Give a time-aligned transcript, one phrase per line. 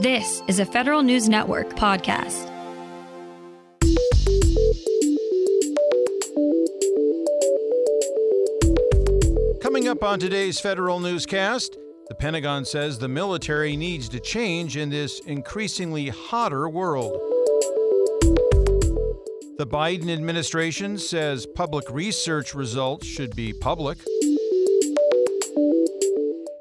[0.00, 2.48] This is a Federal News Network podcast.
[9.60, 11.76] Coming up on today's Federal Newscast,
[12.08, 17.12] the Pentagon says the military needs to change in this increasingly hotter world.
[19.58, 23.98] The Biden administration says public research results should be public.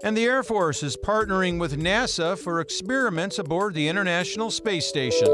[0.02, 5.28] And the Air Force is partnering with NASA for experiments aboard the International Space Station.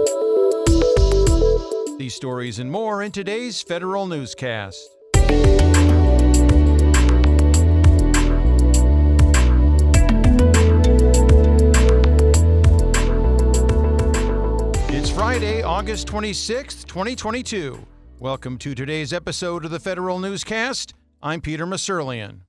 [1.99, 4.89] These stories and more in today's Federal Newscast.
[14.89, 17.85] It's Friday, August 26th, 2022.
[18.17, 20.95] Welcome to today's episode of the Federal Newscast.
[21.21, 22.39] I'm Peter Musurlian.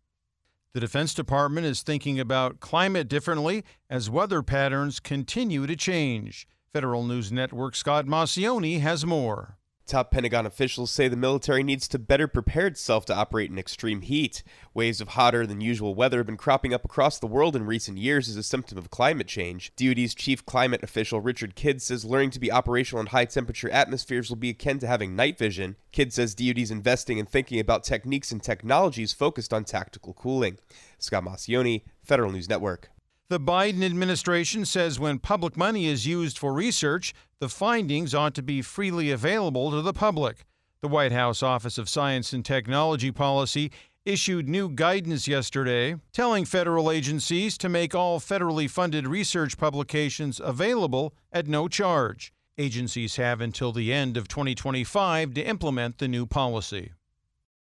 [0.77, 6.47] The Defense Department is thinking about climate differently as weather patterns continue to change.
[6.71, 9.57] Federal News Network Scott Maucione has more.
[9.87, 14.01] Top Pentagon officials say the military needs to better prepare itself to operate in extreme
[14.01, 14.43] heat.
[14.75, 17.97] Waves of hotter than usual weather have been cropping up across the world in recent
[17.97, 19.71] years as a symptom of climate change.
[19.77, 24.29] DoD's chief climate official Richard Kidd says learning to be operational in high temperature atmospheres
[24.29, 25.77] will be akin to having night vision.
[25.93, 30.59] Kidd says DoD's investing and thinking about techniques and technologies focused on tactical cooling.
[30.99, 32.91] Scott Maucione, Federal News Network.
[33.29, 38.43] The Biden administration says when public money is used for research, the findings ought to
[38.43, 40.45] be freely available to the public.
[40.81, 43.73] The White House Office of Science and Technology Policy
[44.05, 51.13] issued new guidance yesterday telling federal agencies to make all federally funded research publications available
[51.33, 52.33] at no charge.
[52.57, 56.93] Agencies have until the end of 2025 to implement the new policy.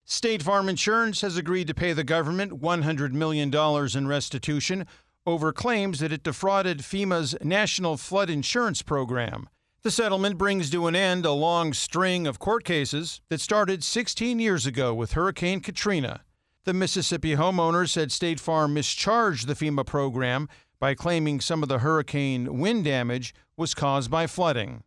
[0.05, 3.53] State Farm Insurance has agreed to pay the government $100 million
[3.95, 4.87] in restitution
[5.25, 9.49] over claims that it defrauded FEMA's National Flood Insurance Program.
[9.83, 14.39] The settlement brings to an end a long string of court cases that started 16
[14.39, 16.21] years ago with Hurricane Katrina.
[16.65, 20.47] The Mississippi homeowner said State Farm mischarged the FEMA program
[20.79, 24.83] by claiming some of the hurricane wind damage was caused by flooding.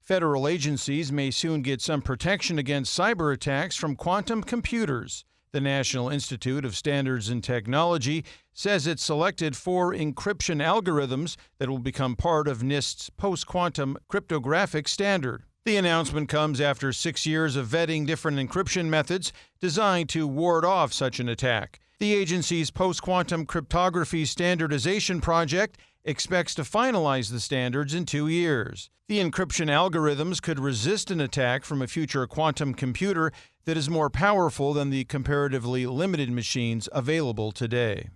[0.00, 5.24] Federal agencies may soon get some protection against cyber attacks from quantum computers.
[5.52, 8.24] The National Institute of Standards and Technology
[8.54, 14.88] says it selected four encryption algorithms that will become part of NIST's post quantum cryptographic
[14.88, 15.42] standard.
[15.66, 19.30] The announcement comes after six years of vetting different encryption methods
[19.60, 21.80] designed to ward off such an attack.
[21.98, 28.90] The agency's post quantum cryptography standardization project expects to finalize the standards in two years.
[29.08, 33.32] The encryption algorithms could resist an attack from a future quantum computer
[33.64, 38.08] that is more powerful than the comparatively limited machines available today.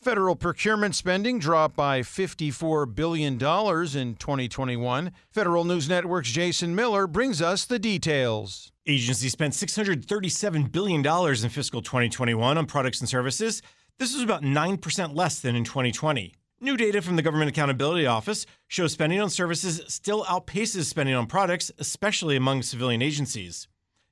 [0.00, 3.38] Federal procurement spending dropped by $54 billion in
[4.14, 5.12] 2021.
[5.32, 8.70] Federal News Network's Jason Miller brings us the details.
[8.86, 13.60] Agency spent $637 billion in fiscal 2021 on products and services.
[13.98, 16.32] This was about 9% less than in 2020.
[16.60, 21.28] New data from the Government Accountability Office shows spending on services still outpaces spending on
[21.28, 23.68] products, especially among civilian agencies.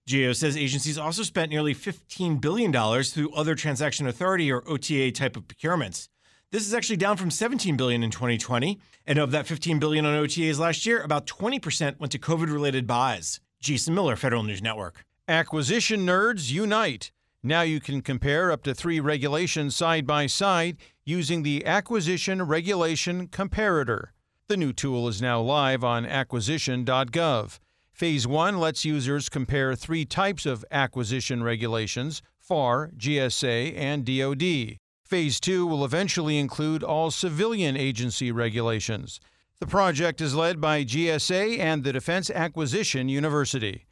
[0.08, 5.36] GAO says agencies also spent nearly $15 billion through other transaction authority or OTA type
[5.36, 6.08] of procurements.
[6.52, 10.14] This is actually down from 17 billion in 2020, and of that 15 billion on
[10.24, 13.40] OTAs last year, about 20% went to COVID-related buys.
[13.58, 15.04] Jason Miller, Federal News Network.
[15.26, 17.10] Acquisition nerds unite.
[17.42, 20.76] Now you can compare up to 3 regulations side by side
[21.08, 24.08] using the Acquisition Regulation Comparator.
[24.48, 27.60] The new tool is now live on acquisition.gov.
[27.92, 34.78] Phase 1 lets users compare three types of acquisition regulations FAR, GSA, and DoD.
[35.04, 39.20] Phase 2 will eventually include all civilian agency regulations.
[39.60, 43.85] The project is led by GSA and the Defense Acquisition University.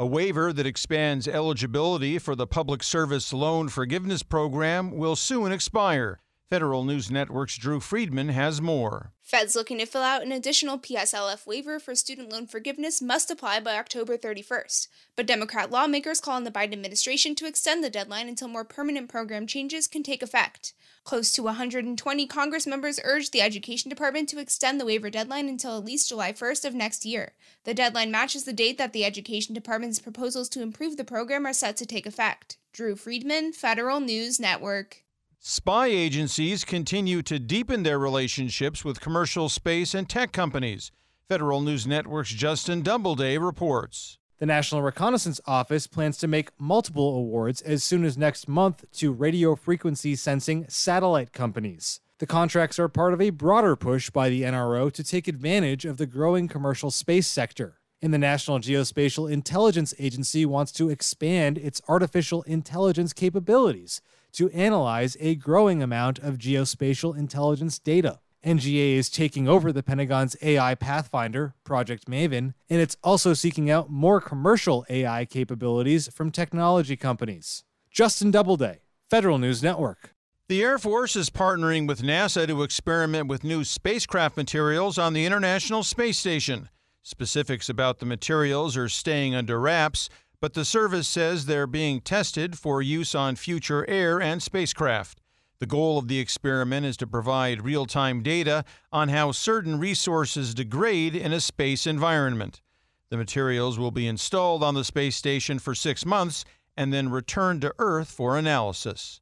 [0.00, 6.22] A waiver that expands eligibility for the Public Service Loan Forgiveness Program will soon expire.
[6.48, 9.12] Federal News Network's Drew Friedman has more.
[9.20, 13.60] Feds looking to fill out an additional PSLF waiver for student loan forgiveness must apply
[13.60, 14.88] by October 31st.
[15.16, 19.10] But Democrat lawmakers call on the Biden administration to extend the deadline until more permanent
[19.10, 20.72] program changes can take effect.
[21.04, 25.76] Close to 120 Congress members urged the Education Department to extend the waiver deadline until
[25.76, 27.32] at least July 1st of next year.
[27.64, 31.52] The deadline matches the date that the Education Department's proposals to improve the program are
[31.52, 32.58] set to take effect.
[32.72, 35.02] Drew Friedman, Federal News Network.
[35.40, 40.92] Spy agencies continue to deepen their relationships with commercial space and tech companies.
[41.28, 44.19] Federal News Network's Justin Doubleday reports.
[44.40, 49.12] The National Reconnaissance Office plans to make multiple awards as soon as next month to
[49.12, 52.00] radio frequency sensing satellite companies.
[52.20, 55.98] The contracts are part of a broader push by the NRO to take advantage of
[55.98, 57.80] the growing commercial space sector.
[58.00, 64.00] And the National Geospatial Intelligence Agency wants to expand its artificial intelligence capabilities
[64.32, 68.20] to analyze a growing amount of geospatial intelligence data.
[68.44, 73.90] NGA is taking over the Pentagon's AI Pathfinder, Project Maven, and it's also seeking out
[73.90, 77.64] more commercial AI capabilities from technology companies.
[77.90, 80.14] Justin Doubleday, Federal News Network.
[80.48, 85.26] The Air Force is partnering with NASA to experiment with new spacecraft materials on the
[85.26, 86.70] International Space Station.
[87.02, 90.08] Specifics about the materials are staying under wraps,
[90.40, 95.20] but the service says they're being tested for use on future air and spacecraft.
[95.60, 100.54] The goal of the experiment is to provide real time data on how certain resources
[100.54, 102.62] degrade in a space environment.
[103.10, 106.46] The materials will be installed on the space station for six months
[106.78, 109.20] and then returned to Earth for analysis.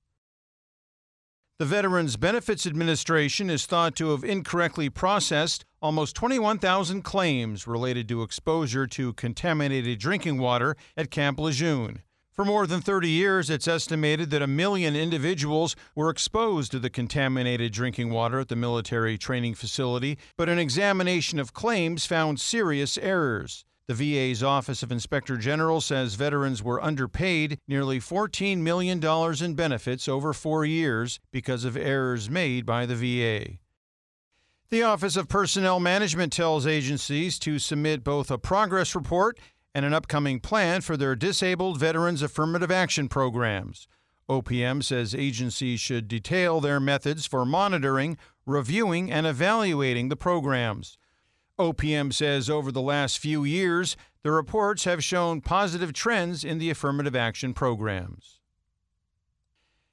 [1.59, 8.23] The Veterans Benefits Administration is thought to have incorrectly processed almost 21,000 claims related to
[8.23, 12.03] exposure to contaminated drinking water at Camp Lejeune.
[12.39, 16.89] For more than 30 years, it's estimated that a million individuals were exposed to the
[16.89, 22.97] contaminated drinking water at the military training facility, but an examination of claims found serious
[22.99, 23.65] errors.
[23.89, 29.03] The VA's Office of Inspector General says veterans were underpaid nearly $14 million
[29.45, 33.59] in benefits over four years because of errors made by the VA.
[34.71, 39.41] The Office of Personnel Management tells agencies to submit both a progress report
[39.79, 43.87] and an upcoming plan for their disabled veterans affirmative action programs.
[44.29, 50.99] OPM says agencies should detail their methods for monitoring, reviewing, and evaluating the programs.
[51.61, 56.71] OPM says over the last few years, the reports have shown positive trends in the
[56.71, 58.41] affirmative action programs.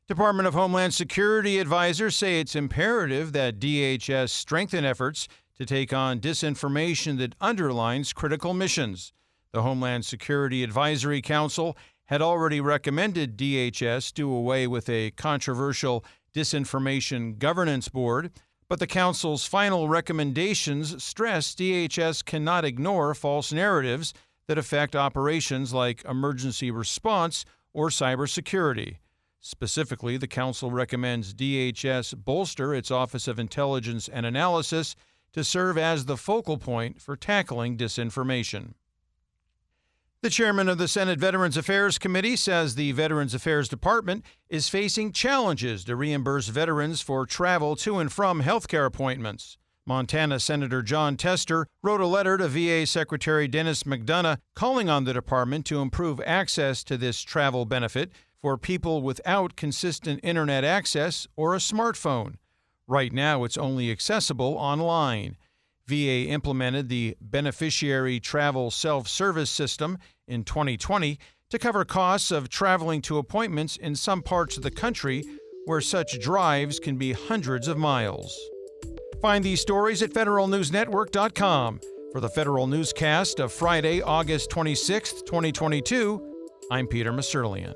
[0.07, 5.27] Department of Homeland Security advisors say it's imperative that DHS strengthen efforts
[5.59, 9.13] to take on disinformation that underlines critical missions.
[9.55, 16.03] The Homeland Security Advisory Council had already recommended DHS do away with a controversial
[16.33, 18.31] disinformation governance board
[18.67, 24.13] but the Council's final recommendations stress DHS cannot ignore false narratives
[24.49, 28.97] that affect operations like emergency response or cybersecurity.
[29.39, 34.97] Specifically, the Council recommends DHS bolster its Office of Intelligence and Analysis
[35.31, 38.73] to serve as the focal point for tackling disinformation.
[40.25, 45.11] The chairman of the Senate Veterans Affairs Committee says the Veterans Affairs Department is facing
[45.11, 49.59] challenges to reimburse veterans for travel to and from healthcare appointments.
[49.85, 55.13] Montana Senator Jon Tester wrote a letter to VA Secretary Denis McDonough calling on the
[55.13, 58.11] department to improve access to this travel benefit
[58.41, 62.37] for people without consistent internet access or a smartphone.
[62.87, 65.37] Right now, it's only accessible online.
[65.87, 69.97] VA implemented the Beneficiary Travel Self Service System
[70.27, 75.23] in 2020 to cover costs of traveling to appointments in some parts of the country
[75.65, 78.37] where such drives can be hundreds of miles.
[79.21, 81.79] Find these stories at federalnewsnetwork.com.
[82.11, 86.21] For the Federal Newscast of Friday, August 26, 2022,
[86.71, 87.75] I'm Peter Musurlian.